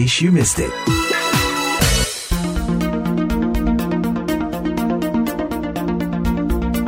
case 0.00 0.24
you 0.24 0.32
missed 0.32 0.56
it. 0.56 0.72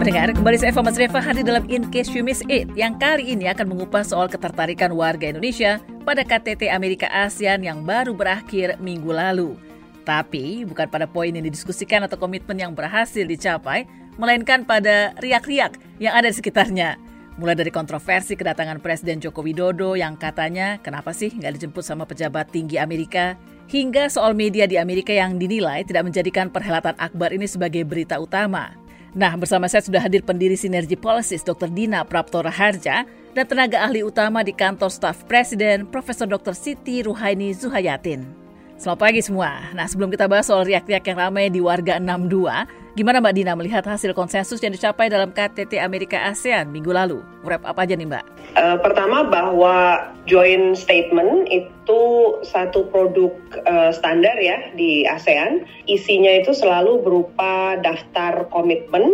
Pendengar, 0.00 0.32
kembali 0.32 0.56
saya 0.56 0.72
Eva 0.72 0.80
Mas 0.80 0.96
Reva 0.96 1.20
hadir 1.20 1.44
dalam 1.44 1.68
In 1.68 1.92
Case 1.92 2.08
You 2.16 2.24
Miss 2.24 2.40
It 2.48 2.72
yang 2.72 2.96
kali 2.96 3.36
ini 3.36 3.52
akan 3.52 3.76
mengupas 3.76 4.16
soal 4.16 4.32
ketertarikan 4.32 4.96
warga 4.96 5.28
Indonesia 5.28 5.76
pada 6.08 6.24
KTT 6.24 6.72
Amerika 6.72 7.04
ASEAN 7.12 7.60
yang 7.60 7.84
baru 7.84 8.16
berakhir 8.16 8.80
minggu 8.80 9.12
lalu. 9.12 9.60
Tapi 10.08 10.64
bukan 10.64 10.88
pada 10.88 11.04
poin 11.04 11.36
yang 11.36 11.44
didiskusikan 11.44 12.08
atau 12.08 12.16
komitmen 12.16 12.56
yang 12.56 12.72
berhasil 12.72 13.28
dicapai, 13.28 13.84
melainkan 14.16 14.64
pada 14.64 15.12
riak-riak 15.20 15.76
yang 16.00 16.16
ada 16.16 16.32
di 16.32 16.36
sekitarnya. 16.40 17.11
Mulai 17.42 17.58
dari 17.58 17.74
kontroversi 17.74 18.38
kedatangan 18.38 18.78
Presiden 18.78 19.18
Joko 19.18 19.42
Widodo 19.42 19.98
yang 19.98 20.14
katanya 20.14 20.78
kenapa 20.78 21.10
sih 21.10 21.26
nggak 21.34 21.58
dijemput 21.58 21.82
sama 21.82 22.06
pejabat 22.06 22.54
tinggi 22.54 22.78
Amerika, 22.78 23.34
hingga 23.66 24.06
soal 24.06 24.30
media 24.30 24.62
di 24.70 24.78
Amerika 24.78 25.10
yang 25.10 25.42
dinilai 25.42 25.82
tidak 25.82 26.06
menjadikan 26.06 26.54
perhelatan 26.54 26.94
akbar 27.02 27.34
ini 27.34 27.50
sebagai 27.50 27.82
berita 27.82 28.22
utama. 28.22 28.78
Nah, 29.18 29.34
bersama 29.34 29.66
saya 29.66 29.82
sudah 29.82 29.98
hadir 29.98 30.22
pendiri 30.22 30.54
Sinergi 30.54 30.94
Policies 30.94 31.42
Dr. 31.42 31.66
Dina 31.66 32.06
Praptora 32.06 32.46
Harja 32.46 33.02
dan 33.34 33.44
tenaga 33.50 33.82
ahli 33.90 34.06
utama 34.06 34.46
di 34.46 34.54
kantor 34.54 34.94
staf 34.94 35.26
Presiden 35.26 35.90
Profesor 35.90 36.30
Dr. 36.30 36.54
Siti 36.54 37.02
Ruhaini 37.02 37.50
Zuhayatin. 37.58 38.41
Selamat 38.82 38.98
pagi 38.98 39.22
semua. 39.22 39.62
Nah, 39.78 39.86
sebelum 39.86 40.10
kita 40.10 40.26
bahas 40.26 40.50
soal 40.50 40.66
riak-riak 40.66 41.06
yang 41.06 41.14
ramai 41.14 41.46
di 41.54 41.62
warga 41.62 42.02
62, 42.02 42.66
Gimana 42.92 43.24
Mbak 43.24 43.34
Dina 43.38 43.56
melihat 43.56 43.86
hasil 43.88 44.12
konsensus 44.12 44.60
yang 44.60 44.74
dicapai 44.74 45.08
dalam 45.08 45.32
KTT 45.32 45.80
Amerika 45.80 46.28
ASEAN 46.28 46.68
minggu 46.68 46.92
lalu? 46.92 47.24
Wrap 47.40 47.64
apa 47.64 47.88
aja 47.88 47.96
nih 47.96 48.04
Mbak? 48.04 48.24
Uh, 48.52 48.76
pertama 48.84 49.24
bahwa 49.24 50.10
joint 50.28 50.76
statement 50.76 51.48
itu 51.48 52.02
satu 52.44 52.84
produk 52.92 53.32
uh, 53.64 53.94
standar 53.96 54.36
ya 54.36 54.60
di 54.76 55.08
ASEAN. 55.08 55.64
Isinya 55.88 56.42
itu 56.42 56.52
selalu 56.52 57.00
berupa 57.00 57.80
daftar 57.80 58.50
komitmen 58.52 59.08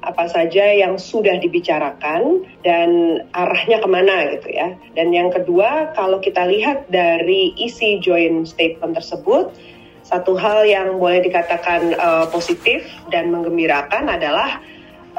apa 0.00 0.32
saja 0.32 0.64
yang 0.72 0.96
sudah 0.96 1.36
dibicarakan 1.40 2.44
dan 2.64 3.20
arahnya 3.36 3.84
ke 3.84 3.88
mana 3.88 4.16
gitu 4.36 4.48
ya. 4.48 4.72
Dan 4.96 5.12
yang 5.12 5.28
kedua, 5.28 5.92
kalau 5.92 6.20
kita 6.24 6.48
lihat 6.48 6.88
dari 6.88 7.52
isi 7.60 8.00
joint 8.00 8.48
statement 8.48 8.96
tersebut, 8.96 9.52
satu 10.00 10.34
hal 10.40 10.64
yang 10.64 10.96
boleh 10.96 11.20
dikatakan 11.20 11.94
uh, 11.94 12.26
positif 12.32 12.82
dan 13.12 13.28
menggembirakan 13.30 14.08
adalah 14.08 14.58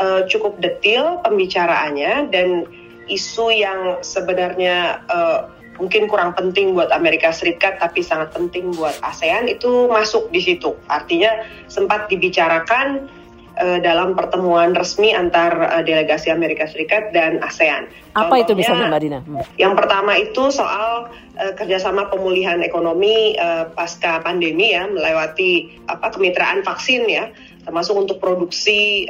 uh, 0.01 0.25
cukup 0.25 0.57
detail 0.59 1.21
pembicaraannya 1.21 2.27
dan 2.33 2.65
isu 3.07 3.53
yang 3.53 4.01
sebenarnya 4.01 5.05
uh, 5.07 5.47
mungkin 5.79 6.05
kurang 6.05 6.35
penting 6.35 6.77
buat 6.77 6.93
Amerika 6.93 7.33
Serikat 7.33 7.81
tapi 7.81 8.05
sangat 8.05 8.35
penting 8.35 8.73
buat 8.75 8.93
ASEAN 9.01 9.47
itu 9.47 9.87
masuk 9.87 10.29
di 10.29 10.41
situ. 10.43 10.75
Artinya 10.91 11.45
sempat 11.71 12.11
dibicarakan 12.11 13.20
uh, 13.61 13.77
dalam 13.77 14.17
pertemuan 14.17 14.73
resmi 14.73 15.13
antar 15.13 15.53
uh, 15.69 15.85
delegasi 15.85 16.33
Amerika 16.33 16.65
Serikat 16.65 17.13
dan 17.13 17.37
ASEAN. 17.45 17.85
Apa 18.17 18.41
Contohnya, 18.41 18.43
itu 18.43 18.53
bisa 18.57 18.71
Mbak 18.73 19.01
Dina? 19.05 19.19
Hmm. 19.21 19.45
Yang 19.55 19.73
pertama 19.77 20.11
itu 20.17 20.43
soal 20.49 21.13
uh, 21.37 21.53
kerjasama 21.53 22.09
pemulihan 22.09 22.57
ekonomi 22.65 23.37
uh, 23.37 23.69
pasca 23.71 24.19
pandemi 24.25 24.73
ya, 24.73 24.89
melewati 24.89 25.79
apa 25.85 26.09
kemitraan 26.09 26.65
vaksin 26.65 27.05
ya, 27.05 27.29
termasuk 27.61 27.93
untuk 27.93 28.17
produksi 28.17 29.05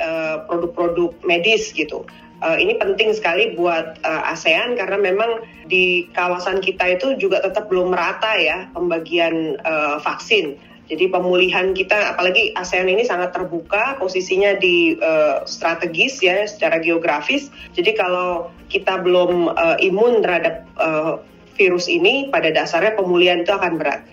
produk-produk 0.52 1.16
uh, 1.16 1.24
medis 1.24 1.72
gitu. 1.72 2.04
Uh, 2.42 2.58
ini 2.58 2.74
penting 2.74 3.14
sekali 3.14 3.54
buat 3.54 4.02
uh, 4.02 4.34
ASEAN 4.34 4.74
karena 4.74 4.98
memang 4.98 5.46
di 5.70 6.10
kawasan 6.10 6.58
kita 6.58 6.98
itu 6.98 7.14
juga 7.22 7.38
tetap 7.38 7.70
belum 7.70 7.94
merata 7.94 8.34
ya 8.34 8.66
pembagian 8.74 9.62
uh, 9.62 10.02
vaksin. 10.02 10.58
Jadi 10.92 11.08
pemulihan 11.08 11.72
kita, 11.72 12.12
apalagi 12.12 12.52
ASEAN 12.52 12.92
ini 12.92 13.08
sangat 13.08 13.32
terbuka, 13.32 13.96
posisinya 13.96 14.60
di 14.60 15.00
uh, 15.00 15.40
strategis 15.48 16.20
ya, 16.20 16.44
secara 16.44 16.84
geografis. 16.84 17.48
Jadi 17.72 17.96
kalau 17.96 18.52
kita 18.68 19.00
belum 19.00 19.56
uh, 19.56 19.80
imun 19.80 20.20
terhadap 20.20 20.68
uh, 20.76 21.24
virus 21.56 21.88
ini, 21.88 22.28
pada 22.28 22.52
dasarnya 22.52 23.00
pemulihan 23.00 23.40
itu 23.40 23.56
akan 23.56 23.80
berat. 23.80 24.04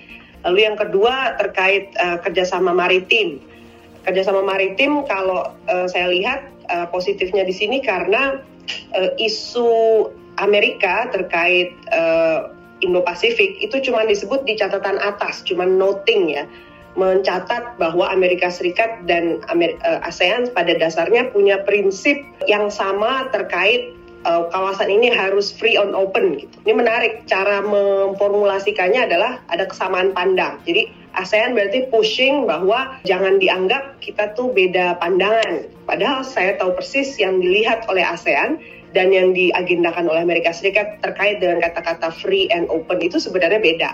Lalu 0.47 0.71
yang 0.71 0.79
kedua 0.79 1.35
terkait 1.35 1.91
uh, 1.99 2.23
kerjasama 2.23 2.71
maritim. 2.71 3.43
Kerjasama 4.07 4.47
maritim 4.47 5.03
kalau 5.11 5.51
uh, 5.67 5.87
saya 5.91 6.15
lihat 6.15 6.47
uh, 6.71 6.87
positifnya 6.95 7.43
di 7.43 7.59
sini 7.59 7.83
karena 7.83 8.39
uh, 8.95 9.11
isu 9.19 10.07
Amerika 10.39 11.11
terkait 11.11 11.75
uh, 11.91 12.55
Indo-Pasifik 12.79 13.59
itu 13.59 13.83
cuma 13.83 14.07
disebut 14.07 14.47
di 14.47 14.55
catatan 14.55 15.03
atas, 15.03 15.43
cuma 15.43 15.67
noting 15.67 16.39
ya 16.39 16.47
mencatat 16.99 17.79
bahwa 17.79 18.11
Amerika 18.11 18.51
Serikat 18.51 19.07
dan 19.07 19.39
eh, 19.63 19.79
ASEAN 20.03 20.51
pada 20.51 20.75
dasarnya 20.75 21.31
punya 21.31 21.63
prinsip 21.63 22.19
yang 22.51 22.67
sama 22.69 23.31
terkait 23.31 23.95
uh, 24.27 24.51
kawasan 24.51 24.91
ini 24.91 25.13
harus 25.13 25.55
free 25.55 25.79
on 25.79 25.95
open 25.95 26.37
gitu. 26.41 26.57
Ini 26.67 26.75
menarik 26.75 27.13
cara 27.31 27.63
memformulasikannya 27.63 29.07
adalah 29.07 29.39
ada 29.53 29.69
kesamaan 29.69 30.11
pandang. 30.17 30.59
Jadi 30.67 30.91
ASEAN 31.15 31.55
berarti 31.55 31.87
pushing 31.91 32.47
bahwa 32.49 32.99
jangan 33.07 33.39
dianggap 33.39 33.99
kita 34.03 34.35
tuh 34.35 34.51
beda 34.51 34.99
pandangan. 34.99 35.67
Padahal 35.87 36.23
saya 36.27 36.59
tahu 36.59 36.75
persis 36.79 37.15
yang 37.19 37.39
dilihat 37.39 37.87
oleh 37.87 38.03
ASEAN 38.03 38.59
dan 38.97 39.13
yang 39.13 39.37
diagendakan 39.37 40.09
oleh 40.09 40.25
Amerika 40.25 40.49
Serikat 40.55 41.01
terkait 41.05 41.45
dengan 41.45 41.61
kata-kata 41.61 42.09
free 42.09 42.49
and 42.49 42.73
open 42.73 43.05
itu 43.05 43.21
sebenarnya 43.21 43.61
beda. 43.61 43.91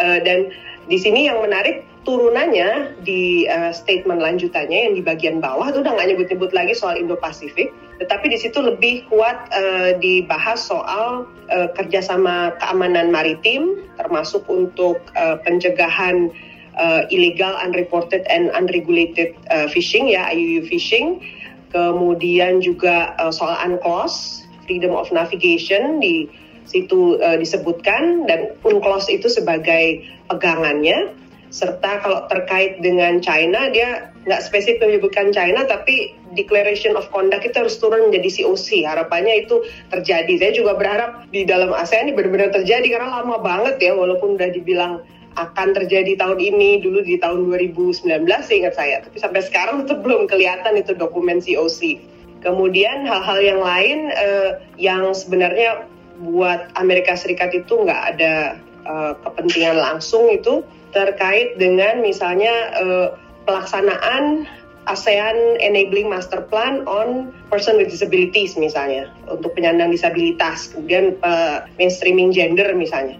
uh, 0.00 0.18
dan 0.26 0.48
di 0.90 0.98
sini 0.98 1.30
yang 1.30 1.38
menarik 1.38 1.86
turunannya 2.02 2.98
di 3.06 3.46
uh, 3.46 3.70
statement 3.70 4.18
lanjutannya 4.18 4.90
yang 4.90 4.94
di 4.98 5.02
bagian 5.06 5.38
bawah 5.38 5.70
itu 5.70 5.86
udah 5.86 5.94
nggak 5.94 6.08
nyebut-nyebut 6.10 6.50
lagi 6.50 6.74
soal 6.74 6.98
Indo-Pasifik, 6.98 7.70
tetapi 8.02 8.26
di 8.26 8.38
situ 8.40 8.58
lebih 8.58 9.06
kuat 9.06 9.38
uh, 9.54 9.94
dibahas 10.02 10.66
soal 10.66 11.30
uh, 11.46 11.68
kerjasama 11.78 12.58
keamanan 12.58 13.14
maritim, 13.14 13.86
termasuk 13.94 14.42
untuk 14.50 14.98
uh, 15.14 15.38
pencegahan 15.46 16.34
uh, 16.74 17.06
illegal, 17.14 17.54
unreported, 17.62 18.26
and 18.26 18.50
unregulated 18.58 19.38
uh, 19.54 19.70
fishing 19.70 20.10
ya 20.10 20.26
IUU 20.34 20.66
fishing, 20.66 21.22
kemudian 21.70 22.58
juga 22.58 23.14
uh, 23.22 23.30
soal 23.30 23.54
UNCLOS, 23.62 24.42
freedom 24.66 24.96
of 24.96 25.06
navigation 25.14 26.02
di 26.02 26.26
situ 26.66 27.18
uh, 27.20 27.36
disebutkan 27.36 28.28
dan 28.28 28.54
UNCLOS 28.64 29.08
itu 29.12 29.30
sebagai 29.30 30.04
pegangannya. 30.28 31.16
Serta 31.50 31.98
kalau 31.98 32.30
terkait 32.30 32.78
dengan 32.78 33.18
China 33.18 33.74
dia 33.74 34.14
nggak 34.22 34.38
spesifik 34.38 34.86
menyebutkan 34.86 35.34
China 35.34 35.66
tapi 35.66 36.14
declaration 36.38 36.94
of 36.94 37.10
conduct 37.10 37.42
itu 37.42 37.58
harus 37.58 37.74
turun 37.82 38.06
menjadi 38.06 38.46
COC 38.46 38.86
harapannya 38.86 39.42
itu 39.42 39.58
terjadi. 39.90 40.30
Saya 40.38 40.52
juga 40.54 40.78
berharap 40.78 41.26
di 41.34 41.42
dalam 41.42 41.74
ASEAN 41.74 42.06
ini 42.06 42.14
benar-benar 42.14 42.54
terjadi 42.54 42.86
karena 42.86 43.18
lama 43.18 43.42
banget 43.42 43.82
ya 43.82 43.98
walaupun 43.98 44.38
udah 44.38 44.50
dibilang 44.54 45.02
akan 45.34 45.74
terjadi 45.74 46.14
tahun 46.22 46.38
ini 46.38 46.86
dulu 46.86 47.02
di 47.02 47.18
tahun 47.18 47.50
2019 47.50 48.06
ingat 48.30 48.74
saya. 48.78 49.02
Tapi 49.02 49.18
sampai 49.18 49.42
sekarang 49.42 49.90
itu 49.90 49.98
belum 49.98 50.30
kelihatan 50.30 50.78
itu 50.78 50.94
dokumen 50.94 51.42
COC 51.42 51.98
kemudian 52.40 53.04
hal-hal 53.04 53.38
yang 53.40 53.60
lain 53.60 53.98
uh, 54.12 54.50
yang 54.80 55.12
sebenarnya 55.12 55.84
buat 56.20 56.72
Amerika 56.76 57.16
Serikat 57.16 57.52
itu 57.56 57.80
nggak 57.80 58.02
ada 58.16 58.60
uh, 58.84 59.12
kepentingan 59.24 59.80
langsung 59.80 60.28
itu 60.28 60.60
terkait 60.92 61.56
dengan 61.56 62.04
misalnya 62.04 62.52
uh, 62.76 63.08
pelaksanaan 63.48 64.44
ASEAN 64.88 65.60
Enabling 65.60 66.08
Master 66.08 66.42
Plan 66.48 66.82
on 66.88 67.30
Person 67.52 67.78
with 67.78 67.92
Disabilities 67.92 68.56
misalnya 68.56 69.12
untuk 69.30 69.54
penyandang 69.54 69.92
disabilitas 69.92 70.72
kemudian 70.72 71.16
uh, 71.22 71.64
mainstreaming 71.78 72.34
gender 72.34 72.68
misalnya 72.74 73.16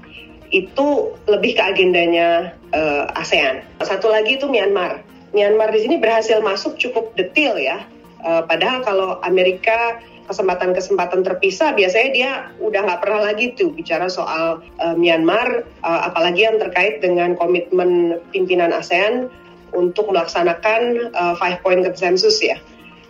itu 0.51 1.15
lebih 1.31 1.57
ke 1.57 1.63
agendanya 1.63 2.59
uh, 2.75 3.07
ASEAN. 3.15 3.63
Satu 3.87 4.11
lagi 4.11 4.35
itu 4.35 4.51
Myanmar. 4.51 5.03
Myanmar 5.31 5.71
di 5.71 5.87
sini 5.87 6.03
berhasil 6.03 6.43
masuk 6.43 6.75
cukup 6.75 7.15
detail 7.15 7.55
ya. 7.55 7.87
Uh, 8.21 8.43
padahal 8.45 8.83
kalau 8.83 9.11
Amerika 9.23 10.03
kesempatan-kesempatan 10.31 11.27
terpisah 11.27 11.75
biasanya 11.75 12.09
dia 12.15 12.31
udah 12.63 12.87
nggak 12.87 13.01
pernah 13.03 13.21
lagi 13.27 13.51
tuh 13.59 13.75
bicara 13.75 14.07
soal 14.07 14.63
uh, 14.79 14.95
Myanmar 14.95 15.67
uh, 15.83 16.01
apalagi 16.07 16.47
yang 16.47 16.63
terkait 16.63 17.03
dengan 17.03 17.35
komitmen 17.35 18.23
pimpinan 18.31 18.71
ASEAN 18.71 19.27
untuk 19.75 20.07
melaksanakan 20.15 21.11
uh, 21.19 21.35
five 21.35 21.59
point 21.67 21.83
consensus 21.83 22.39
ya 22.39 22.55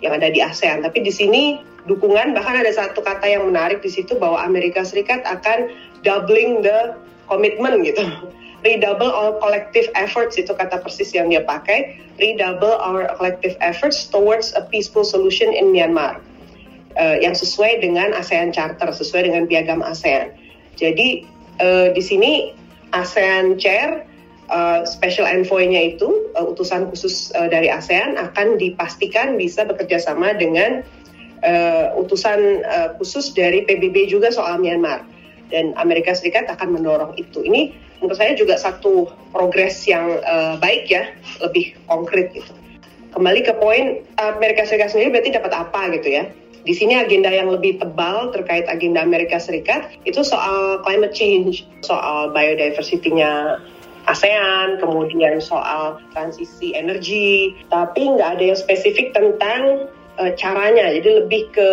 yang 0.01 0.17
ada 0.17 0.33
di 0.33 0.41
ASEAN. 0.41 0.81
Tapi 0.81 1.05
di 1.05 1.13
sini 1.13 1.61
dukungan 1.85 2.33
bahkan 2.33 2.57
ada 2.57 2.73
satu 2.73 3.05
kata 3.05 3.29
yang 3.29 3.45
menarik 3.45 3.85
di 3.85 3.93
situ 3.93 4.17
bahwa 4.17 4.41
Amerika 4.41 4.81
Serikat 4.81 5.21
akan 5.29 5.69
doubling 6.01 6.65
the 6.65 6.97
commitment 7.29 7.85
gitu. 7.85 8.01
Redouble 8.61 9.09
our 9.09 9.41
collective 9.41 9.89
efforts 9.97 10.37
itu 10.37 10.53
kata 10.53 10.85
persis 10.85 11.17
yang 11.17 11.33
dia 11.33 11.41
pakai. 11.45 11.97
Redouble 12.21 12.77
our 12.81 13.09
collective 13.17 13.57
efforts 13.65 14.05
towards 14.09 14.53
a 14.53 14.65
peaceful 14.69 15.05
solution 15.05 15.53
in 15.53 15.73
Myanmar 15.73 16.21
uh, 16.99 17.17
yang 17.21 17.37
sesuai 17.37 17.85
dengan 17.85 18.17
ASEAN 18.17 18.51
Charter, 18.51 18.91
sesuai 18.91 19.31
dengan 19.31 19.47
piagam 19.47 19.85
ASEAN. 19.85 20.35
Jadi 20.75 21.27
uh, 21.61 21.93
di 21.93 22.03
sini 22.03 22.33
ASEAN 22.97 23.61
Chair 23.61 24.03
uh, 24.51 24.83
special 24.83 25.29
envoy-nya 25.29 25.95
itu 25.95 26.09
uh, 26.35 26.47
utusan 26.51 26.91
khusus 26.91 27.31
uh, 27.39 27.47
dari 27.47 27.71
ASEAN 27.71 28.19
akan 28.19 28.59
dipastikan 28.59 29.39
bisa 29.39 29.63
bekerja 29.63 30.03
sama 30.03 30.35
dengan 30.35 30.83
uh, 31.47 31.95
utusan 31.97 32.65
uh, 32.67 32.89
khusus 32.99 33.33
dari 33.33 33.63
PBB 33.65 34.11
juga 34.11 34.35
soal 34.35 34.59
Myanmar 34.59 35.07
dan 35.51 35.75
Amerika 35.79 36.15
Serikat 36.15 36.47
akan 36.47 36.79
mendorong 36.79 37.15
itu. 37.19 37.43
Ini 37.43 37.75
menurut 37.99 38.17
saya 38.17 38.33
juga 38.39 38.57
satu 38.57 39.11
progres 39.35 39.85
yang 39.85 40.19
uh, 40.25 40.57
baik 40.59 40.89
ya, 40.89 41.11
lebih 41.43 41.75
konkret 41.91 42.33
gitu. 42.33 42.53
Kembali 43.11 43.43
ke 43.43 43.53
poin 43.59 44.07
Amerika 44.23 44.63
Serikat 44.63 44.95
sendiri 44.95 45.19
berarti 45.19 45.35
dapat 45.35 45.53
apa 45.53 45.81
gitu 45.99 46.09
ya? 46.15 46.25
Di 46.61 46.77
sini 46.77 46.93
agenda 46.97 47.33
yang 47.33 47.49
lebih 47.49 47.81
tebal 47.81 48.31
terkait 48.37 48.69
agenda 48.69 49.01
Amerika 49.01 49.41
Serikat 49.41 49.97
itu 50.05 50.21
soal 50.21 50.85
climate 50.85 51.17
change, 51.17 51.65
soal 51.81 52.33
biodiversity-nya 52.37 53.57
ASEAN, 54.09 54.81
kemudian 54.81 55.41
soal 55.41 56.01
transisi 56.13 56.73
energi, 56.77 57.57
tapi 57.69 58.13
nggak 58.13 58.41
ada 58.41 58.45
yang 58.53 58.59
spesifik 58.59 59.13
tentang 59.17 59.89
uh, 60.21 60.33
caranya. 60.37 60.89
Jadi 60.93 61.25
lebih 61.25 61.49
ke 61.53 61.69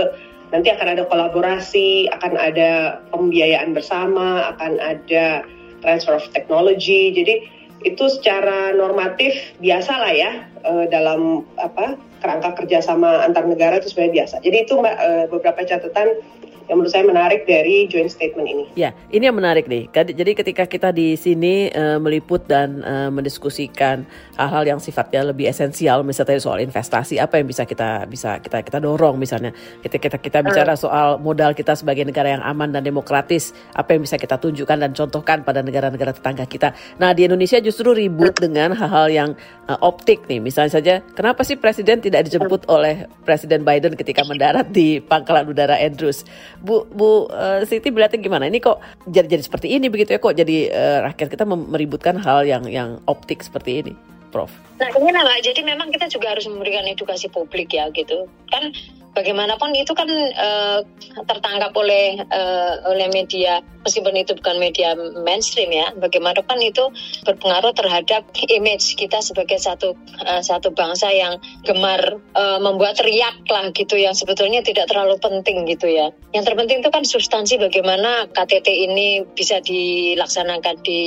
nanti 0.55 0.71
akan 0.71 0.95
ada 0.95 1.03
kolaborasi, 1.07 2.07
akan 2.15 2.39
ada 2.39 3.03
pembiayaan 3.11 3.75
bersama, 3.75 4.55
akan 4.55 4.79
ada 4.79 5.43
transfer 5.83 6.15
of 6.15 6.25
technology. 6.31 7.11
Jadi 7.11 7.56
itu 7.85 8.09
secara 8.09 8.73
normatif 8.73 9.33
biasa 9.61 9.93
lah 9.97 10.13
ya 10.13 10.31
uh, 10.65 10.85
dalam 10.89 11.45
apa 11.61 11.97
kerangka 12.17 12.57
kerjasama 12.63 13.21
antar 13.21 13.45
negara 13.45 13.77
itu 13.77 13.93
sebenarnya 13.93 14.25
biasa. 14.25 14.35
Jadi 14.41 14.57
itu 14.65 14.73
mbak 14.77 14.95
uh, 14.97 15.25
beberapa 15.29 15.61
catatan 15.61 16.17
yang 16.67 16.83
menurut 16.83 16.91
saya 16.91 17.07
menarik 17.07 17.47
dari 17.47 17.87
joint 17.87 18.11
statement 18.11 18.47
ini. 18.47 18.65
Ya, 18.75 18.91
ini 19.07 19.23
yang 19.31 19.39
menarik 19.39 19.71
nih. 19.71 19.87
Jadi 19.91 20.31
ketika 20.35 20.63
kita 20.67 20.91
di 20.91 21.15
sini 21.15 21.71
uh, 21.71 21.95
meliput 21.97 22.43
dan 22.43 22.83
uh, 22.83 23.07
mendiskusikan 23.07 24.03
hal-hal 24.35 24.75
yang 24.75 24.79
sifatnya 24.83 25.31
lebih 25.31 25.47
esensial, 25.47 26.03
misalnya 26.03 26.39
soal 26.43 26.59
investasi, 26.59 27.23
apa 27.23 27.39
yang 27.39 27.47
bisa 27.47 27.63
kita 27.63 28.03
bisa 28.05 28.43
kita 28.43 28.61
kita 28.61 28.83
dorong 28.83 29.15
misalnya. 29.15 29.55
Kita 29.79 29.95
kita 29.95 30.19
kita 30.19 30.43
bicara 30.43 30.75
uh. 30.75 30.79
soal 30.79 31.07
modal 31.23 31.55
kita 31.55 31.73
sebagai 31.73 32.03
negara 32.03 32.35
yang 32.35 32.43
aman 32.43 32.75
dan 32.75 32.83
demokratis, 32.83 33.55
apa 33.71 33.95
yang 33.95 34.03
bisa 34.03 34.19
kita 34.19 34.35
tunjukkan 34.35 34.77
dan 34.83 34.91
contohkan 34.91 35.47
pada 35.47 35.63
negara-negara 35.63 36.11
tetangga 36.11 36.43
kita. 36.43 36.75
Nah, 36.99 37.15
di 37.15 37.23
Indonesia 37.23 37.63
justru 37.63 37.95
ribut 37.95 38.35
dengan 38.35 38.75
hal-hal 38.75 39.07
yang 39.07 39.29
uh, 39.71 39.79
optik 39.79 40.27
nih. 40.27 40.43
Misalnya 40.43 40.71
saja, 40.75 40.93
kenapa 41.15 41.47
sih 41.47 41.55
presiden 41.55 42.03
tidak 42.03 42.27
dijemput 42.27 42.67
oleh 42.67 43.07
Presiden 43.23 43.63
Biden 43.63 43.95
ketika 43.95 44.27
mendarat 44.27 44.67
di 44.67 44.99
Pangkalan 44.99 45.47
Udara 45.47 45.79
Andrews? 45.79 46.27
Bu 46.63 46.87
Bu 46.89 47.29
uh, 47.29 47.61
Siti 47.65 47.89
berarti 47.93 48.17
gimana? 48.21 48.49
Ini 48.49 48.61
kok 48.61 48.81
jadi 49.05 49.27
jadi 49.27 49.43
seperti 49.43 49.67
ini 49.73 49.87
begitu 49.91 50.15
ya 50.15 50.19
kok 50.21 50.35
jadi 50.35 50.57
uh, 50.71 50.99
rakyat 51.11 51.27
kita 51.33 51.43
meributkan 51.45 52.17
hal 52.17 52.45
yang 52.47 52.65
yang 52.65 52.97
optik 53.05 53.45
seperti 53.45 53.85
ini, 53.85 53.93
Prof. 54.33 54.49
Nah 54.77 54.89
ini 54.93 55.09
lah, 55.09 55.37
jadi 55.41 55.61
memang 55.65 55.89
kita 55.89 56.05
juga 56.09 56.37
harus 56.37 56.45
memberikan 56.45 56.85
edukasi 56.85 57.29
publik 57.33 57.73
ya 57.73 57.89
gitu. 57.93 58.29
Kan 58.49 58.73
bagaimanapun 59.17 59.73
itu 59.73 59.97
kan 59.97 60.05
uh, 60.37 60.85
tertangkap 61.25 61.73
oleh 61.73 62.21
uh, 62.21 62.85
oleh 62.93 63.09
media 63.09 63.65
meskipun 63.81 64.13
itu 64.13 64.37
bukan 64.37 64.61
media 64.61 64.93
mainstream 65.25 65.73
ya 65.73 65.89
bagaimanapun 65.97 66.61
itu 66.61 66.85
berpengaruh 67.25 67.73
terhadap 67.73 68.29
image 68.45 68.93
kita 68.93 69.17
sebagai 69.25 69.57
satu 69.57 69.97
uh, 70.21 70.41
satu 70.45 70.69
bangsa 70.69 71.09
yang 71.09 71.41
gemar 71.65 72.21
uh, 72.37 72.61
membuat 72.61 73.01
teriak 73.01 73.41
lah 73.49 73.73
gitu 73.73 73.97
yang 73.97 74.13
sebetulnya 74.13 74.61
tidak 74.61 74.85
terlalu 74.85 75.17
penting 75.17 75.65
gitu 75.65 75.89
ya 75.89 76.13
yang 76.37 76.45
terpenting 76.45 76.85
itu 76.85 76.93
kan 76.93 77.01
substansi 77.01 77.57
bagaimana 77.57 78.29
KTT 78.29 78.69
ini 78.69 79.25
bisa 79.25 79.57
dilaksanakan 79.57 80.85
di 80.85 81.01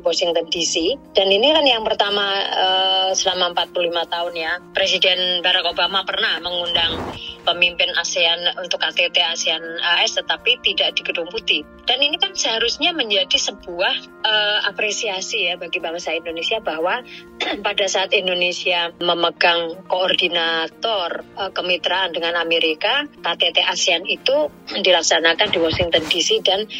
Washington 0.00 0.48
DC 0.48 0.96
dan 1.12 1.28
ini 1.28 1.52
kan 1.52 1.68
yang 1.68 1.84
pertama 1.84 2.24
uh, 2.48 3.10
selama 3.12 3.52
45 3.52 3.92
tahun 4.08 4.32
ya 4.32 4.52
Presiden 4.72 5.44
Barack 5.44 5.68
Obama 5.68 6.00
pernah 6.08 6.40
mengundang 6.40 7.12
pemimpin 7.44 7.90
ASEAN 7.96 8.56
untuk 8.60 8.80
KTT 8.80 9.16
ASEAN 9.20 9.62
AS 9.80 10.16
tetapi 10.16 10.60
tidak 10.64 10.96
di 10.96 11.02
Gedung 11.04 11.28
Putih. 11.28 11.64
Dan 11.88 11.98
ini 12.04 12.20
kan 12.20 12.36
seharusnya 12.36 12.94
menjadi 12.94 13.34
sebuah 13.34 13.94
uh, 14.22 14.58
apresiasi 14.70 15.50
ya 15.50 15.58
bagi 15.58 15.82
bangsa 15.82 16.14
Indonesia 16.14 16.62
bahwa 16.62 17.02
pada 17.66 17.84
saat 17.90 18.14
Indonesia 18.14 18.94
memegang 19.02 19.82
koordinator 19.90 21.26
uh, 21.34 21.50
kemitraan 21.50 22.14
dengan 22.14 22.38
Amerika, 22.38 23.08
KTT 23.10 23.58
ASEAN 23.66 24.06
itu 24.06 24.52
dilaksanakan 24.78 25.50
di 25.50 25.58
Washington 25.58 26.02
DC 26.06 26.42
dan 26.46 26.70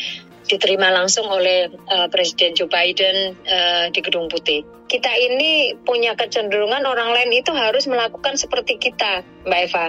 diterima 0.50 0.90
langsung 0.90 1.30
oleh 1.30 1.70
uh, 1.70 2.10
Presiden 2.10 2.58
Joe 2.58 2.66
Biden 2.66 3.38
uh, 3.46 3.86
di 3.94 4.00
Gedung 4.02 4.26
Putih. 4.26 4.66
Kita 4.90 5.14
ini 5.14 5.78
punya 5.86 6.18
kecenderungan 6.18 6.82
orang 6.82 7.14
lain 7.14 7.30
itu 7.30 7.54
harus 7.54 7.86
melakukan 7.86 8.34
seperti 8.34 8.82
kita, 8.82 9.22
Mbak 9.46 9.60
Eva 9.70 9.86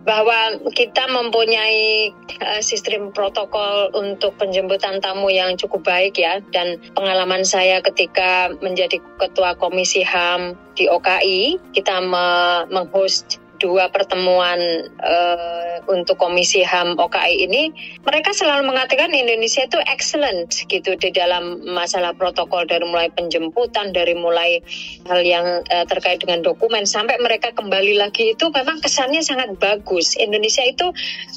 bahwa 0.00 0.56
kita 0.72 1.12
mempunyai 1.12 2.12
uh, 2.40 2.60
sistem 2.64 3.12
protokol 3.12 3.92
untuk 3.92 4.32
penjemputan 4.40 4.96
tamu 5.04 5.28
yang 5.28 5.60
cukup 5.60 5.84
baik 5.84 6.16
ya 6.16 6.40
dan 6.56 6.80
pengalaman 6.96 7.44
saya 7.44 7.84
ketika 7.84 8.48
menjadi 8.64 8.96
ketua 9.20 9.52
komisi 9.60 10.00
HAM 10.00 10.56
di 10.72 10.88
OKI 10.88 11.60
kita 11.76 12.00
me 12.00 12.26
menghost 12.72 13.39
dua 13.60 13.92
pertemuan 13.92 14.58
uh, 14.98 15.84
untuk 15.92 16.16
Komisi 16.16 16.64
HAM 16.64 16.96
OKI 16.96 17.46
ini, 17.46 17.62
mereka 18.02 18.32
selalu 18.32 18.72
mengatakan 18.72 19.12
Indonesia 19.12 19.68
itu 19.68 19.78
excellent 19.86 20.64
gitu 20.66 20.96
di 20.96 21.12
dalam 21.12 21.60
masalah 21.68 22.16
protokol 22.16 22.64
dari 22.64 22.82
mulai 22.88 23.12
penjemputan, 23.12 23.92
dari 23.92 24.16
mulai 24.16 24.64
hal 25.06 25.20
yang 25.20 25.46
uh, 25.68 25.84
terkait 25.86 26.24
dengan 26.24 26.40
dokumen 26.40 26.88
sampai 26.88 27.20
mereka 27.20 27.52
kembali 27.52 28.00
lagi 28.00 28.32
itu 28.32 28.48
memang 28.48 28.80
kesannya 28.80 29.20
sangat 29.20 29.54
bagus. 29.60 30.16
Indonesia 30.16 30.64
itu 30.64 30.88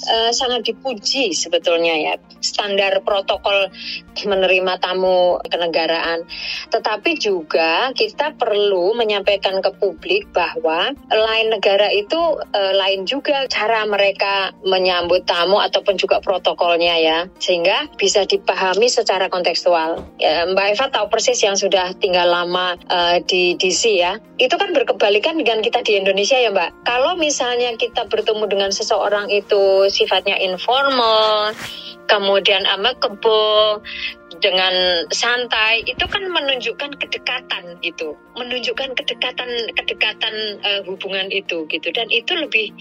uh, 0.07 0.31
sangat 0.31 0.63
dipuji 0.63 1.35
sebetulnya 1.35 1.93
ya 1.99 2.13
standar 2.39 3.03
protokol 3.03 3.67
menerima 4.23 4.79
tamu 4.79 5.39
kenegaraan. 5.51 6.23
Tetapi 6.71 7.19
juga 7.19 7.91
kita 7.91 8.37
perlu 8.39 8.95
menyampaikan 8.95 9.59
ke 9.59 9.71
publik 9.77 10.29
bahwa 10.31 10.93
lain 11.09 11.47
negara 11.51 11.89
itu 11.91 12.12
itu 12.13 12.21
uh, 12.37 12.73
lain 12.77 13.09
juga 13.09 13.49
cara 13.49 13.89
mereka 13.89 14.53
menyambut 14.61 15.25
tamu 15.25 15.57
ataupun 15.57 15.97
juga 15.97 16.21
protokolnya 16.21 17.01
ya. 17.01 17.19
Sehingga 17.41 17.89
bisa 17.97 18.29
dipahami 18.29 18.85
secara 18.85 19.33
kontekstual. 19.33 20.05
Ya, 20.21 20.45
Mbak 20.45 20.77
Eva 20.77 20.85
tahu 20.93 21.09
persis 21.09 21.41
yang 21.41 21.57
sudah 21.57 21.97
tinggal 21.97 22.29
lama 22.29 22.77
uh, 22.85 23.17
di 23.25 23.57
DC 23.57 23.97
ya. 23.97 24.21
Itu 24.37 24.61
kan 24.61 24.77
berkebalikan 24.77 25.41
dengan 25.41 25.65
kita 25.65 25.81
di 25.81 25.97
Indonesia 25.97 26.37
ya 26.37 26.53
Mbak. 26.53 26.85
Kalau 26.85 27.17
misalnya 27.17 27.73
kita 27.81 28.05
bertemu 28.05 28.45
dengan 28.45 28.69
seseorang 28.69 29.33
itu 29.33 29.89
sifatnya 29.89 30.37
informal 30.37 31.57
kemudian 32.05 32.67
amicable 32.67 33.79
dengan 34.43 35.07
santai 35.07 35.87
itu 35.87 36.03
kan 36.11 36.27
menunjukkan 36.27 36.99
kedekatan 36.99 37.79
gitu. 37.79 38.19
Menunjukkan 38.35 38.91
kedekatan 38.91 39.71
kedekatan 39.71 40.59
uh, 40.59 40.81
hubungan 40.83 41.31
itu 41.31 41.63
gitu. 41.71 41.87
Dan 41.95 42.11
itu 42.11 42.35
lebih 42.35 42.75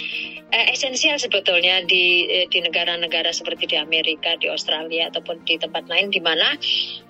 uh, 0.51 0.67
esensial 0.75 1.23
sebetulnya 1.23 1.87
di 1.87 2.27
uh, 2.27 2.47
di 2.51 2.59
negara-negara 2.67 3.31
seperti 3.31 3.71
di 3.71 3.77
Amerika 3.79 4.35
di 4.43 4.51
Australia 4.51 5.15
ataupun 5.15 5.47
di 5.47 5.55
tempat 5.63 5.87
lain 5.87 6.11
di 6.11 6.19
mana 6.19 6.59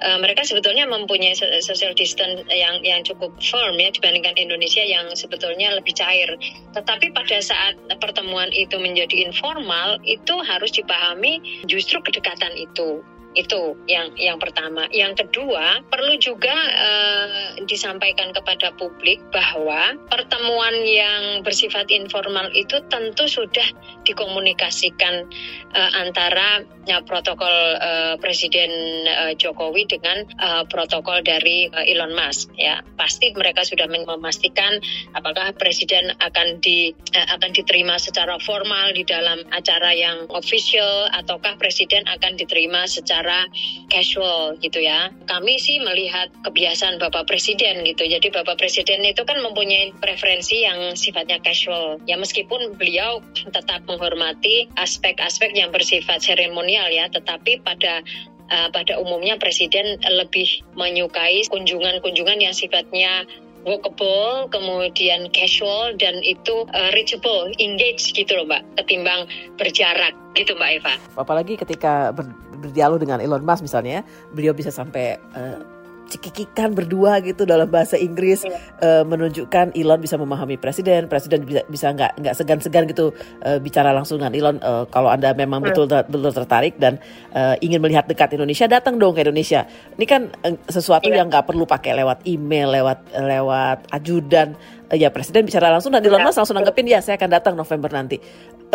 uh, 0.04 0.20
mereka 0.20 0.44
sebetulnya 0.44 0.84
mempunyai 0.84 1.32
social 1.64 1.96
distance 1.96 2.44
yang 2.52 2.84
yang 2.84 3.00
cukup 3.00 3.32
firm 3.40 3.80
ya 3.80 3.88
dibandingkan 3.88 4.36
Indonesia 4.36 4.84
yang 4.84 5.08
sebetulnya 5.16 5.72
lebih 5.72 5.96
cair. 5.96 6.28
Tetapi 6.76 7.16
pada 7.16 7.40
saat 7.40 7.80
pertemuan 7.96 8.52
itu 8.52 8.76
menjadi 8.76 9.24
informal 9.24 9.96
itu 10.04 10.36
harus 10.44 10.76
dipahami 10.76 11.64
justru 11.64 12.04
kedekatan 12.04 12.52
itu 12.60 13.00
itu 13.32 13.76
yang 13.88 14.12
yang 14.20 14.36
pertama. 14.36 14.88
Yang 14.92 15.26
kedua, 15.26 15.80
perlu 15.88 16.14
juga 16.20 16.52
uh, 16.54 17.56
disampaikan 17.64 18.32
kepada 18.36 18.74
publik 18.76 19.20
bahwa 19.32 19.96
pertemuan 20.12 20.74
yang 20.84 21.22
bersifat 21.40 21.88
informal 21.88 22.52
itu 22.52 22.80
tentu 22.92 23.24
sudah 23.24 23.64
dikomunikasikan 24.04 25.24
uh, 25.72 25.90
antara 25.96 26.66
ya, 26.84 27.00
protokol 27.06 27.78
uh, 27.78 28.14
Presiden 28.20 28.70
uh, 29.08 29.32
Jokowi 29.38 29.88
dengan 29.88 30.28
uh, 30.38 30.64
protokol 30.68 31.24
dari 31.24 31.70
uh, 31.72 31.84
Elon 31.88 32.12
Musk 32.12 32.52
ya. 32.58 32.84
Pasti 33.00 33.32
mereka 33.32 33.64
sudah 33.64 33.88
memastikan 33.88 34.78
apakah 35.16 35.54
presiden 35.56 36.12
akan 36.20 36.60
di 36.60 36.92
uh, 37.16 37.26
akan 37.38 37.50
diterima 37.56 37.96
secara 37.96 38.36
formal 38.42 38.92
di 38.92 39.06
dalam 39.08 39.40
acara 39.54 39.94
yang 39.96 40.28
official 40.34 41.08
ataukah 41.14 41.56
presiden 41.56 42.04
akan 42.10 42.36
diterima 42.36 42.84
secara 42.84 43.21
secara 43.22 43.46
casual 43.86 44.58
gitu 44.58 44.82
ya. 44.82 45.14
Kami 45.30 45.54
sih 45.62 45.78
melihat 45.78 46.26
kebiasaan 46.42 46.98
Bapak 46.98 47.30
Presiden 47.30 47.86
gitu. 47.86 48.02
Jadi 48.02 48.34
Bapak 48.34 48.58
Presiden 48.58 49.06
itu 49.06 49.22
kan 49.22 49.38
mempunyai 49.38 49.94
preferensi 50.02 50.66
yang 50.66 50.98
sifatnya 50.98 51.38
casual. 51.38 52.02
Ya 52.10 52.18
meskipun 52.18 52.74
beliau 52.74 53.22
tetap 53.38 53.86
menghormati 53.86 54.66
aspek-aspek 54.74 55.54
yang 55.54 55.70
bersifat 55.70 56.18
seremonial 56.18 56.90
ya, 56.90 57.06
tetapi 57.14 57.62
pada 57.62 58.02
uh, 58.50 58.68
pada 58.74 58.98
umumnya 58.98 59.38
presiden 59.38 60.02
lebih 60.02 60.66
menyukai 60.74 61.46
kunjungan-kunjungan 61.46 62.42
yang 62.42 62.50
sifatnya 62.58 63.22
walkable, 63.62 64.50
kemudian 64.50 65.30
casual 65.30 65.94
dan 65.94 66.18
itu 66.26 66.66
uh, 66.74 66.90
reachable, 66.90 67.54
engage 67.62 68.10
gitu 68.10 68.34
loh 68.34 68.46
mbak, 68.50 68.66
ketimbang 68.82 69.30
berjarak 69.54 70.10
gitu 70.34 70.58
mbak 70.58 70.82
Eva. 70.82 70.94
Apalagi 71.14 71.54
ketika 71.54 72.10
ber, 72.10 72.26
berdialog 72.62 73.02
dengan 73.02 73.18
Elon 73.18 73.42
Musk 73.42 73.66
misalnya, 73.66 74.06
beliau 74.30 74.54
bisa 74.54 74.70
sampai 74.70 75.18
uh, 75.34 75.82
cekikikan 76.12 76.76
berdua 76.76 77.24
gitu 77.24 77.48
dalam 77.48 77.64
bahasa 77.72 77.96
Inggris 77.96 78.44
yeah. 78.44 78.52
Iya. 78.52 78.60
uh, 78.84 79.04
menunjukkan 79.08 79.72
Elon 79.72 80.00
bisa 80.04 80.20
memahami 80.20 80.60
presiden, 80.60 81.08
presiden 81.08 81.48
bisa 81.48 81.64
bisa 81.72 81.88
nggak 81.88 82.20
nggak 82.20 82.34
segan-segan 82.36 82.84
gitu 82.84 83.16
uh, 83.48 83.56
bicara 83.56 83.96
langsung 83.96 84.20
dengan 84.20 84.36
Elon 84.36 84.56
uh, 84.60 84.84
kalau 84.92 85.08
anda 85.08 85.32
memang 85.32 85.64
betul 85.64 85.88
betul 85.88 86.32
tertarik 86.36 86.76
dan 86.76 87.00
uh, 87.32 87.56
ingin 87.64 87.80
melihat 87.80 88.04
dekat 88.04 88.36
Indonesia 88.36 88.68
datang 88.68 89.00
dong 89.00 89.16
ke 89.16 89.24
Indonesia. 89.24 89.64
Ini 89.96 90.04
kan 90.04 90.28
uh, 90.44 90.56
sesuatu 90.68 91.08
yeah. 91.08 91.24
yang 91.24 91.32
nggak 91.32 91.48
perlu 91.48 91.64
pakai 91.64 91.96
lewat 91.96 92.28
email, 92.28 92.68
lewat 92.68 92.98
lewat 93.16 93.88
ajudan. 93.96 94.52
Uh, 94.92 94.96
ya 95.00 95.08
presiden 95.08 95.48
bicara 95.48 95.72
langsung 95.72 95.96
dan 95.96 96.04
Elon 96.04 96.20
iya. 96.20 96.26
Musk 96.28 96.38
langsung 96.44 96.56
nanggepin 96.60 96.84
ya 96.84 97.00
saya 97.00 97.16
akan 97.16 97.30
datang 97.32 97.54
November 97.56 97.88
nanti. 97.88 98.20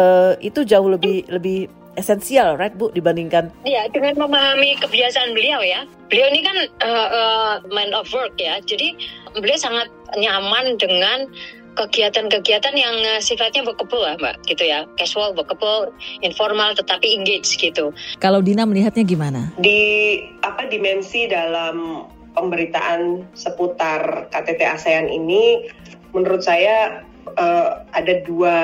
Uh, 0.01 0.33
itu 0.41 0.65
jauh 0.65 0.89
lebih 0.89 1.29
lebih 1.29 1.69
esensial, 1.97 2.57
right 2.57 2.73
Bu, 2.77 2.89
dibandingkan? 2.93 3.49
Iya, 3.65 3.89
dengan 3.89 4.25
memahami 4.25 4.77
kebiasaan 4.81 5.33
beliau 5.33 5.61
ya. 5.65 5.85
Beliau 6.09 6.29
ini 6.29 6.41
kan 6.45 6.57
uh, 6.85 7.09
uh, 7.09 7.53
man 7.73 7.93
of 7.93 8.09
work 8.13 8.37
ya, 8.37 8.61
jadi 8.65 8.93
beliau 9.37 9.57
sangat 9.57 9.89
nyaman 10.17 10.77
dengan 10.77 11.29
kegiatan-kegiatan 11.77 12.73
yang 12.73 12.95
uh, 13.05 13.21
sifatnya 13.21 13.61
workable 13.61 14.01
lah 14.01 14.17
mbak 14.17 14.41
gitu 14.49 14.65
ya 14.65 14.89
casual 14.97 15.37
workable 15.37 15.93
informal 16.25 16.73
tetapi 16.73 17.05
engage 17.13 17.53
gitu 17.53 17.93
kalau 18.17 18.41
Dina 18.41 18.65
melihatnya 18.65 19.05
gimana 19.05 19.53
di 19.61 20.17
apa 20.41 20.65
dimensi 20.65 21.29
dalam 21.29 22.09
pemberitaan 22.33 23.29
seputar 23.37 24.29
KTT 24.33 24.61
ASEAN 24.65 25.05
ini 25.09 25.69
menurut 26.15 26.43
saya 26.43 27.03
uh, 27.35 27.83
ada 27.91 28.23
dua 28.23 28.57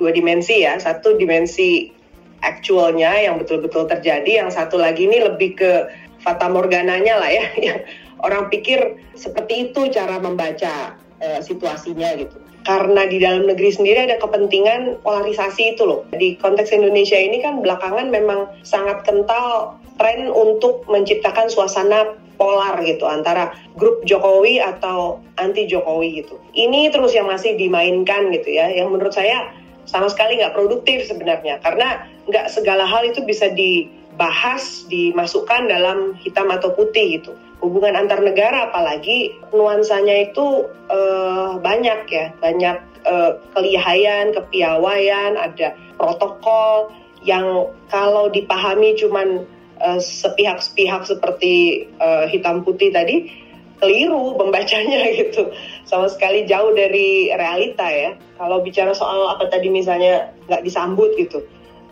dua 0.00 0.10
dimensi 0.10 0.64
ya 0.64 0.80
satu 0.80 1.14
dimensi 1.20 2.00
actualnya 2.40 3.12
yang 3.20 3.36
betul-betul 3.40 3.86
terjadi, 3.88 4.44
yang 4.44 4.50
satu 4.52 4.80
lagi 4.80 5.06
ini 5.06 5.20
lebih 5.20 5.56
ke 5.56 5.72
fata 6.20 6.48
morgananya 6.48 7.20
lah 7.20 7.30
ya, 7.30 7.44
yang 7.72 7.78
orang 8.24 8.48
pikir 8.48 9.00
seperti 9.16 9.70
itu 9.70 9.88
cara 9.92 10.20
membaca 10.20 10.96
uh, 11.20 11.40
situasinya 11.40 12.16
gitu. 12.16 12.36
Karena 12.60 13.08
di 13.08 13.16
dalam 13.16 13.48
negeri 13.48 13.72
sendiri 13.72 14.04
ada 14.04 14.20
kepentingan 14.20 15.00
polarisasi 15.00 15.76
itu 15.76 15.82
loh. 15.88 16.04
Di 16.12 16.36
konteks 16.36 16.76
Indonesia 16.76 17.16
ini 17.16 17.40
kan 17.40 17.64
belakangan 17.64 18.12
memang 18.12 18.52
sangat 18.68 19.00
kental 19.08 19.80
tren 19.96 20.28
untuk 20.28 20.84
menciptakan 20.84 21.48
suasana 21.48 22.19
polar 22.40 22.80
gitu 22.80 23.04
antara 23.04 23.52
grup 23.76 24.00
Jokowi 24.08 24.64
atau 24.64 25.20
anti 25.36 25.68
Jokowi 25.68 26.24
gitu. 26.24 26.40
Ini 26.56 26.88
terus 26.88 27.12
yang 27.12 27.28
masih 27.28 27.60
dimainkan 27.60 28.32
gitu 28.32 28.56
ya, 28.56 28.72
yang 28.72 28.88
menurut 28.88 29.12
saya 29.12 29.52
sama 29.84 30.08
sekali 30.08 30.40
nggak 30.40 30.56
produktif 30.56 31.04
sebenarnya. 31.04 31.60
Karena 31.60 32.08
nggak 32.32 32.48
segala 32.48 32.88
hal 32.88 33.04
itu 33.04 33.20
bisa 33.28 33.52
dibahas 33.52 34.88
dimasukkan 34.88 35.68
dalam 35.68 36.16
hitam 36.16 36.48
atau 36.48 36.72
putih 36.72 37.20
gitu. 37.20 37.36
Hubungan 37.60 37.92
antar 37.92 38.24
negara 38.24 38.72
apalagi 38.72 39.36
nuansanya 39.52 40.32
itu 40.32 40.64
uh, 40.88 41.60
banyak 41.60 42.08
ya. 42.08 42.32
Banyak 42.40 43.04
uh, 43.04 43.36
kelihayan 43.52 44.32
kepiawaian 44.32 45.36
ada 45.36 45.76
protokol 46.00 46.88
yang 47.20 47.68
kalau 47.92 48.32
dipahami 48.32 48.96
cuman 48.96 49.44
uh, 49.80 50.00
sepihak-sepihak 50.00 51.08
seperti 51.08 51.86
uh, 51.98 52.28
hitam 52.28 52.62
putih 52.62 52.92
tadi 52.92 53.32
keliru 53.80 54.36
membacanya 54.36 55.08
gitu. 55.20 55.50
Sama 55.88 56.06
sekali 56.12 56.44
jauh 56.44 56.76
dari 56.76 57.32
realita 57.32 57.88
ya. 57.88 58.12
Kalau 58.36 58.60
bicara 58.60 58.92
soal 58.92 59.36
apa 59.36 59.48
tadi 59.48 59.72
misalnya 59.72 60.30
nggak 60.48 60.64
disambut 60.64 61.16
gitu 61.16 61.40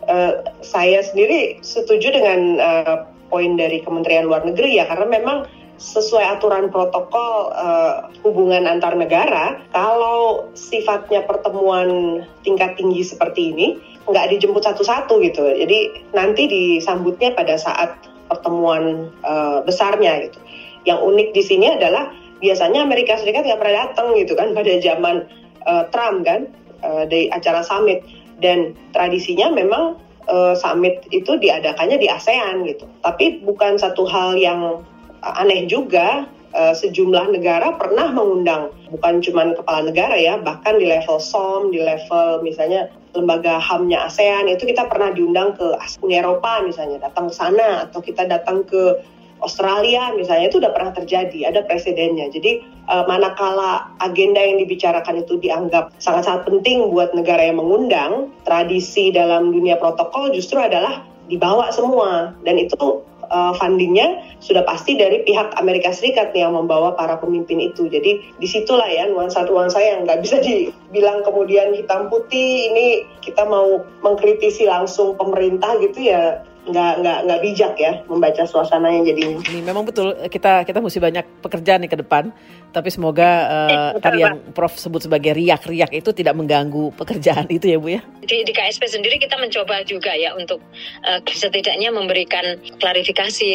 uh, 0.09 0.33
saya 0.65 1.05
sendiri 1.05 1.61
setuju 1.61 2.15
dengan 2.15 2.39
uh, 2.59 2.97
poin 3.29 3.55
dari 3.55 3.79
Kementerian 3.85 4.25
Luar 4.25 4.41
Negeri 4.43 4.81
ya 4.81 4.89
karena 4.89 5.05
memang 5.05 5.45
sesuai 5.79 6.37
aturan 6.37 6.67
protokol 6.67 7.55
uh, 7.55 8.11
hubungan 8.21 8.67
antar 8.67 8.99
negara, 8.99 9.63
kalau 9.71 10.51
sifatnya 10.51 11.23
pertemuan 11.23 12.21
tingkat 12.43 12.75
tinggi 12.75 13.01
seperti 13.01 13.55
ini 13.55 13.67
nggak 14.05 14.35
dijemput 14.35 14.59
satu-satu 14.59 15.23
gitu, 15.23 15.47
jadi 15.47 15.79
nanti 16.11 16.51
disambutnya 16.51 17.31
pada 17.31 17.55
saat 17.55 17.95
pertemuan 18.27 19.07
uh, 19.23 19.63
besarnya 19.63 20.27
gitu. 20.27 20.39
Yang 20.83 20.99
unik 20.99 21.29
di 21.31 21.43
sini 21.47 21.65
adalah 21.71 22.11
biasanya 22.43 22.83
Amerika 22.83 23.15
Serikat 23.15 23.47
nggak 23.47 23.59
pernah 23.59 23.87
datang 23.87 24.15
gitu 24.19 24.35
kan 24.35 24.51
pada 24.51 24.73
zaman 24.83 25.27
uh, 25.63 25.83
Trump 25.95 26.27
kan 26.27 26.51
uh, 26.83 27.03
di 27.07 27.31
acara 27.31 27.63
summit 27.63 28.03
dan 28.39 28.75
tradisinya 28.95 29.51
memang 29.51 29.99
uh, 30.27 30.55
summit 30.55 31.03
itu 31.11 31.35
diadakannya 31.39 31.99
di 31.99 32.07
ASEAN 32.07 32.67
gitu. 32.67 32.87
Tapi 33.03 33.43
bukan 33.43 33.75
satu 33.79 34.07
hal 34.07 34.39
yang 34.39 34.83
aneh 35.23 35.67
juga 35.67 36.27
uh, 36.55 36.73
sejumlah 36.75 37.35
negara 37.35 37.75
pernah 37.75 38.11
mengundang 38.11 38.71
bukan 38.89 39.21
cuma 39.21 39.51
kepala 39.53 39.89
negara 39.89 40.15
ya 40.15 40.39
bahkan 40.39 40.79
di 40.79 40.85
level 40.87 41.19
SOM 41.19 41.71
di 41.71 41.83
level 41.83 42.41
misalnya 42.41 42.89
lembaga 43.13 43.57
HAM-nya 43.57 44.05
ASEAN 44.05 44.45
itu 44.47 44.69
kita 44.69 44.85
pernah 44.85 45.09
diundang 45.09 45.57
ke 45.57 45.67
Uni 46.05 46.21
Eropa 46.21 46.61
misalnya 46.61 47.09
datang 47.09 47.29
ke 47.29 47.35
sana 47.35 47.89
atau 47.89 47.99
kita 47.99 48.29
datang 48.29 48.61
ke 48.63 49.01
Australia 49.39 50.11
misalnya 50.15 50.51
itu 50.51 50.59
udah 50.59 50.71
pernah 50.75 50.91
terjadi, 50.91 51.47
ada 51.47 51.63
presidennya. 51.63 52.27
Jadi 52.27 52.59
uh, 52.91 53.07
manakala 53.07 53.87
agenda 54.03 54.39
yang 54.39 54.59
dibicarakan 54.59 55.23
itu 55.23 55.39
dianggap 55.39 55.95
sangat-sangat 55.99 56.47
penting 56.47 56.91
buat 56.91 57.15
negara 57.15 57.47
yang 57.47 57.59
mengundang, 57.59 58.35
tradisi 58.43 59.15
dalam 59.15 59.55
dunia 59.55 59.79
protokol 59.79 60.35
justru 60.35 60.59
adalah 60.59 61.03
dibawa 61.31 61.71
semua 61.71 62.35
dan 62.43 62.59
itu 62.59 62.99
uh, 63.29 63.53
fundingnya 63.57 64.21
sudah 64.43 64.65
pasti 64.65 64.97
dari 64.97 65.23
pihak 65.23 65.55
Amerika 65.57 65.93
Serikat 65.93 66.33
yang 66.35 66.53
membawa 66.53 66.93
para 66.93 67.17
pemimpin 67.17 67.61
itu. 67.61 67.87
Jadi 67.87 68.35
di 68.37 68.47
situlah 68.47 68.87
ya 68.89 69.07
nuansa-nuansa 69.09 69.79
yang 69.79 70.05
nggak 70.05 70.21
bisa 70.21 70.37
dibilang 70.41 71.23
kemudian 71.23 71.73
hitam 71.73 72.09
putih 72.11 72.73
ini 72.73 72.87
kita 73.23 73.45
mau 73.45 73.85
mengkritisi 74.03 74.67
langsung 74.67 75.15
pemerintah 75.15 75.77
gitu 75.81 76.09
ya 76.09 76.43
nggak 76.69 76.93
nggak 77.01 77.19
nggak 77.25 77.39
bijak 77.41 77.73
ya 77.75 77.93
membaca 78.05 78.43
suasananya 78.45 79.01
jadi 79.13 79.21
ini 79.41 79.59
memang 79.65 79.83
betul 79.83 80.13
kita 80.29 80.63
kita 80.63 80.79
mesti 80.79 80.99
banyak 81.01 81.25
pekerjaan 81.41 81.81
nih 81.83 81.91
ke 81.91 81.97
depan 81.99 82.31
tapi 82.69 82.93
semoga 82.93 83.29
uh, 83.49 83.91
tadi 83.97 84.21
yang 84.21 84.37
Prof 84.53 84.77
sebut 84.77 85.09
sebagai 85.09 85.33
riak-riak 85.33 85.89
itu 85.89 86.13
tidak 86.13 86.37
mengganggu 86.37 86.93
pekerjaan 86.93 87.49
itu 87.49 87.65
ya 87.65 87.77
Bu 87.81 87.89
ya? 87.97 88.01
Di, 88.21 88.45
di 88.45 88.53
KSP 88.53 88.85
sendiri 88.85 89.17
kita 89.17 89.41
mencoba 89.41 89.81
juga 89.89 90.13
ya 90.13 90.37
untuk 90.37 90.61
uh, 91.01 91.19
setidaknya 91.25 91.89
memberikan 91.89 92.61
klarifikasi 92.77 93.51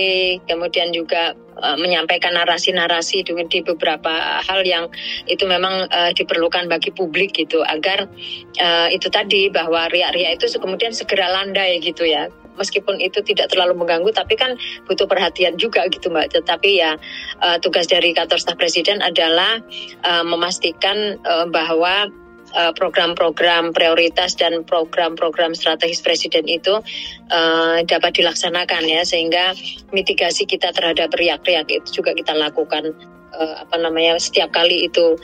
kemudian 0.51 0.91
juga 0.91 1.39
uh, 1.63 1.79
menyampaikan 1.79 2.35
narasi-narasi 2.35 3.23
di, 3.23 3.33
di 3.47 3.61
beberapa 3.63 4.43
hal 4.43 4.67
yang 4.67 4.91
itu 5.31 5.47
memang 5.47 5.87
uh, 5.87 6.11
diperlukan 6.11 6.67
bagi 6.67 6.91
publik 6.91 7.39
gitu 7.39 7.63
agar 7.63 8.11
uh, 8.59 8.89
itu 8.91 9.07
tadi 9.15 9.47
bahwa 9.47 9.87
riak-riak 9.95 10.43
itu 10.43 10.51
kemudian 10.59 10.91
segera 10.91 11.31
landai 11.31 11.79
gitu 11.79 12.03
ya 12.03 12.27
meskipun 12.59 12.99
itu 13.03 13.21
tidak 13.23 13.51
terlalu 13.51 13.79
mengganggu 13.79 14.11
tapi 14.15 14.35
kan 14.39 14.57
butuh 14.87 15.07
perhatian 15.07 15.59
juga 15.59 15.87
gitu 15.91 16.11
mbak. 16.11 16.35
Tetapi 16.35 16.71
ya 16.81 16.97
uh, 17.43 17.57
tugas 17.61 17.87
dari 17.87 18.15
kantor 18.15 18.39
staf 18.41 18.57
presiden 18.59 19.03
adalah 19.03 19.61
uh, 20.03 20.25
memastikan 20.27 21.19
uh, 21.23 21.47
bahwa 21.49 22.11
program-program 22.55 23.75
prioritas 23.75 24.39
dan 24.39 24.63
program-program 24.63 25.59
strategis 25.59 25.99
presiden 25.99 26.47
itu 26.47 26.71
uh, 27.35 27.83
dapat 27.83 28.15
dilaksanakan 28.15 28.87
ya 28.87 29.03
sehingga 29.03 29.59
mitigasi 29.91 30.47
kita 30.47 30.71
terhadap 30.71 31.11
riak-riak 31.19 31.67
itu 31.67 31.99
juga 31.99 32.15
kita 32.15 32.31
lakukan 32.31 32.95
uh, 33.35 33.67
apa 33.67 33.77
namanya 33.83 34.17
setiap 34.17 34.55
kali 34.55 34.87
itu 34.87 35.19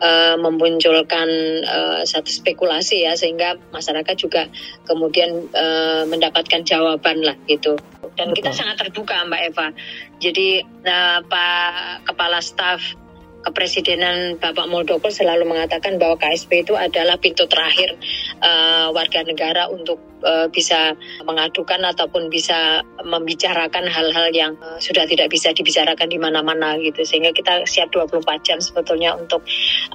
uh, 0.00 0.36
memunculkan 0.38 1.28
uh, 1.66 2.00
satu 2.06 2.30
spekulasi 2.30 3.04
ya 3.04 3.18
sehingga 3.18 3.58
masyarakat 3.74 4.16
juga 4.16 4.48
kemudian 4.86 5.50
uh, 5.52 6.02
mendapatkan 6.06 6.62
jawaban 6.62 7.22
lah 7.26 7.36
gitu 7.50 7.76
dan 8.16 8.32
Betul. 8.32 8.36
kita 8.42 8.50
sangat 8.54 8.76
terbuka 8.80 9.26
Mbak 9.26 9.42
Eva 9.52 9.66
jadi 10.22 10.62
uh, 10.64 11.20
Pak 11.26 12.06
Kepala 12.08 12.40
Staf 12.40 12.80
Kepresidenan 13.46 14.42
Bapak 14.42 14.66
Muldoko 14.66 15.06
selalu 15.06 15.46
mengatakan 15.46 16.02
bahwa 16.02 16.18
KSP 16.18 16.66
itu 16.66 16.74
adalah 16.74 17.14
pintu 17.14 17.46
terakhir 17.46 17.94
uh, 18.42 18.88
warga 18.92 19.24
negara 19.24 19.68
untuk 19.70 20.00
uh, 20.24 20.48
bisa 20.50 20.96
mengadukan 21.24 21.80
ataupun 21.94 22.28
bisa 22.32 22.82
membicarakan 23.04 23.86
hal-hal 23.86 24.28
yang 24.32 24.52
uh, 24.60 24.78
sudah 24.80 25.04
tidak 25.08 25.30
bisa 25.32 25.52
dibicarakan 25.52 26.08
di 26.08 26.18
mana-mana 26.18 26.76
gitu 26.80 27.04
sehingga 27.04 27.32
kita 27.32 27.64
siap 27.68 27.92
24 27.92 28.24
jam 28.46 28.58
sebetulnya 28.60 29.14
untuk 29.16 29.44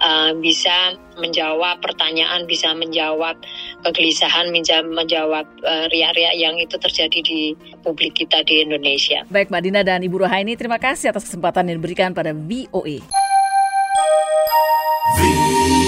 uh, 0.01 0.31
bisa 0.37 0.95
menjawab 1.19 1.83
pertanyaan 1.83 2.47
bisa 2.47 2.71
menjawab 2.73 3.35
kegelisahan 3.83 4.49
menjawab 4.87 5.45
uh, 5.65 5.85
riak-riak 5.91 6.35
yang 6.37 6.55
itu 6.57 6.77
terjadi 6.79 7.19
di 7.21 7.53
publik 7.83 8.15
kita 8.15 8.41
di 8.47 8.63
Indonesia. 8.63 9.25
Baik 9.27 9.51
Mbak 9.51 9.61
Dina 9.61 9.81
dan 9.83 10.01
Ibu 10.01 10.25
Rohaini 10.25 10.55
terima 10.55 10.79
kasih 10.79 11.11
atas 11.11 11.27
kesempatan 11.27 11.67
yang 11.69 11.77
diberikan 11.81 12.15
pada 12.15 12.31
VOA. 12.31 13.03
VOA. 15.11 15.80